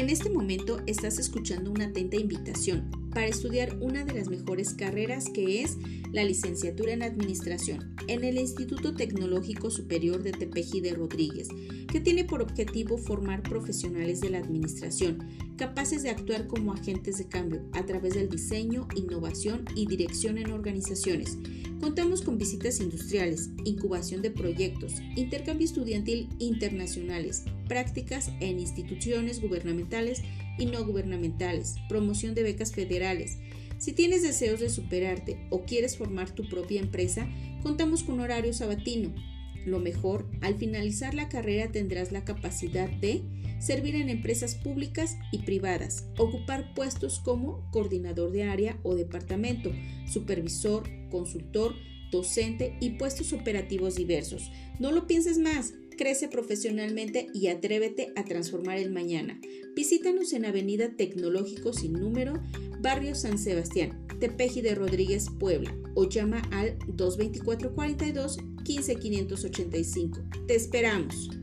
En 0.00 0.08
este 0.08 0.30
momento 0.30 0.80
estás 0.86 1.18
escuchando 1.18 1.70
una 1.70 1.84
atenta 1.84 2.16
invitación 2.16 2.90
para 3.10 3.26
estudiar 3.26 3.76
una 3.80 4.04
de 4.04 4.14
las 4.14 4.28
mejores 4.28 4.74
carreras 4.74 5.26
que 5.32 5.62
es 5.62 5.76
la 6.12 6.24
licenciatura 6.24 6.92
en 6.92 7.02
Administración 7.02 7.94
en 8.08 8.24
el 8.24 8.38
Instituto 8.38 8.94
Tecnológico 8.94 9.70
Superior 9.70 10.22
de 10.22 10.32
Tepeji 10.32 10.80
de 10.80 10.94
Rodríguez, 10.94 11.48
que 11.90 12.00
tiene 12.00 12.24
por 12.24 12.42
objetivo 12.42 12.98
formar 12.98 13.42
profesionales 13.42 14.20
de 14.20 14.30
la 14.30 14.38
administración 14.38 15.28
capaces 15.60 16.02
de 16.02 16.08
actuar 16.08 16.46
como 16.46 16.72
agentes 16.72 17.18
de 17.18 17.28
cambio 17.28 17.60
a 17.74 17.84
través 17.84 18.14
del 18.14 18.30
diseño, 18.30 18.88
innovación 18.96 19.66
y 19.76 19.86
dirección 19.86 20.38
en 20.38 20.52
organizaciones. 20.52 21.36
Contamos 21.80 22.22
con 22.22 22.38
visitas 22.38 22.80
industriales, 22.80 23.50
incubación 23.66 24.22
de 24.22 24.30
proyectos, 24.30 24.94
intercambio 25.16 25.66
estudiantil 25.66 26.30
internacionales, 26.38 27.44
prácticas 27.68 28.30
en 28.40 28.58
instituciones 28.58 29.42
gubernamentales 29.42 30.22
y 30.58 30.66
no 30.66 30.84
gubernamentales, 30.84 31.76
promoción 31.88 32.34
de 32.34 32.42
becas 32.42 32.72
federales. 32.72 33.38
Si 33.78 33.92
tienes 33.92 34.22
deseos 34.22 34.60
de 34.60 34.68
superarte 34.68 35.46
o 35.50 35.62
quieres 35.64 35.96
formar 35.96 36.30
tu 36.30 36.48
propia 36.48 36.80
empresa, 36.80 37.28
contamos 37.62 38.02
con 38.02 38.20
horario 38.20 38.52
sabatino. 38.52 39.14
Lo 39.64 39.78
mejor, 39.78 40.30
al 40.40 40.56
finalizar 40.56 41.14
la 41.14 41.28
carrera 41.28 41.70
tendrás 41.70 42.12
la 42.12 42.24
capacidad 42.24 42.88
de 42.88 43.22
servir 43.58 43.94
en 43.94 44.08
empresas 44.08 44.54
públicas 44.54 45.16
y 45.32 45.38
privadas, 45.38 46.08
ocupar 46.16 46.74
puestos 46.74 47.20
como 47.20 47.70
coordinador 47.70 48.32
de 48.32 48.44
área 48.44 48.78
o 48.82 48.94
departamento, 48.94 49.70
supervisor, 50.06 50.88
consultor, 51.10 51.74
docente 52.10 52.76
y 52.80 52.90
puestos 52.90 53.32
operativos 53.32 53.96
diversos. 53.96 54.50
No 54.78 54.92
lo 54.92 55.06
pienses 55.06 55.38
más, 55.38 55.74
crece 56.00 56.28
profesionalmente 56.28 57.26
y 57.34 57.48
atrévete 57.48 58.14
a 58.16 58.24
transformar 58.24 58.78
el 58.78 58.90
mañana. 58.90 59.38
Visítanos 59.76 60.32
en 60.32 60.46
Avenida 60.46 60.96
Tecnológico 60.96 61.74
sin 61.74 61.92
número, 61.92 62.40
Barrio 62.80 63.14
San 63.14 63.36
Sebastián, 63.36 64.06
Tepeji 64.18 64.62
de 64.62 64.74
Rodríguez, 64.74 65.26
Puebla, 65.38 65.76
o 65.94 66.08
llama 66.08 66.40
al 66.52 66.78
224 66.88 67.74
42 67.74 68.38
15 68.64 68.96
585. 68.96 70.20
Te 70.48 70.54
esperamos. 70.54 71.39